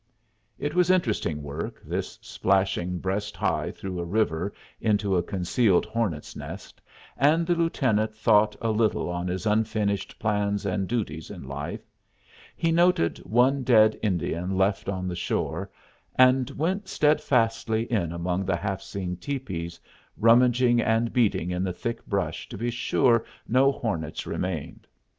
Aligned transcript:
It 0.57 0.73
was 0.73 0.89
interesting 0.89 1.43
work, 1.43 1.79
this 1.83 2.17
splashing 2.23 2.97
breast 2.97 3.37
high 3.37 3.69
through 3.69 3.99
a 3.99 4.03
river 4.03 4.51
into 4.79 5.15
a 5.15 5.21
concealed 5.21 5.85
hornets' 5.85 6.35
nest, 6.35 6.81
and 7.17 7.45
the 7.45 7.53
lieutenant 7.53 8.15
thought 8.15 8.55
a 8.61 8.71
little 8.71 9.09
on 9.11 9.27
his 9.27 9.45
unfinished 9.45 10.17
plans 10.17 10.65
and 10.65 10.87
duties 10.87 11.29
in 11.29 11.43
life; 11.47 11.87
he 12.55 12.71
noted 12.71 13.19
one 13.19 13.61
dead 13.61 13.95
Indian 14.01 14.57
left 14.57 14.89
on 14.89 15.07
the 15.07 15.15
shore, 15.15 15.69
and 16.15 16.49
went 16.49 16.87
steadfastly 16.87 17.83
in 17.83 18.11
among 18.11 18.43
the 18.43 18.55
half 18.57 18.81
seen 18.81 19.17
tepees, 19.17 19.79
rummaging 20.17 20.81
and 20.81 21.13
beating 21.13 21.51
in 21.51 21.63
the 21.63 21.71
thick 21.73 22.03
brush 22.07 22.49
to 22.49 22.57
be 22.57 22.71
sure 22.71 23.23
no 23.47 23.71
hornets 23.71 24.25
remained. 24.25 24.87